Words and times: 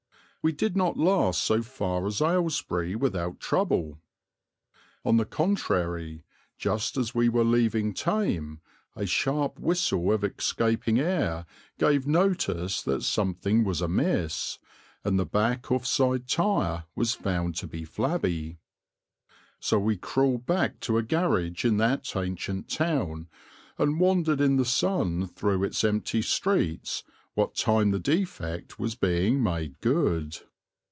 We 0.43 0.51
did 0.51 0.75
not 0.75 0.97
last 0.97 1.43
so 1.43 1.61
far 1.61 2.07
as 2.07 2.19
Aylesbury 2.19 2.95
without 2.95 3.39
trouble. 3.39 3.99
On 5.05 5.17
the 5.17 5.23
contrary, 5.25 6.23
just 6.57 6.97
as 6.97 7.13
we 7.13 7.29
were 7.29 7.43
leaving 7.43 7.93
Thame 7.93 8.59
a 8.95 9.05
sharp 9.05 9.59
whistle 9.59 10.11
of 10.11 10.23
escaping 10.23 10.99
air 10.99 11.45
gave 11.77 12.07
notice 12.07 12.81
that 12.81 13.03
something 13.03 13.63
was 13.63 13.81
amiss, 13.83 14.57
and 15.03 15.19
the 15.19 15.27
back 15.27 15.71
off 15.71 15.85
side 15.85 16.27
tire 16.27 16.85
was 16.95 17.13
found 17.13 17.53
to 17.57 17.67
be 17.67 17.85
flabby. 17.85 18.57
So 19.59 19.77
we 19.77 19.95
crawled 19.95 20.47
back 20.47 20.79
to 20.79 20.97
a 20.97 21.03
garage 21.03 21.65
in 21.65 21.77
that 21.77 22.15
ancient 22.15 22.67
town 22.67 23.27
and 23.77 23.99
wandered 23.99 24.41
in 24.41 24.55
the 24.57 24.65
sun 24.65 25.27
through 25.27 25.65
its 25.65 25.83
empty 25.83 26.23
streets 26.23 27.03
what 27.33 27.55
time 27.55 27.91
the 27.91 27.99
defect 27.99 28.77
was 28.77 28.93
being 28.95 29.41
made 29.41 29.79
good. 29.79 30.37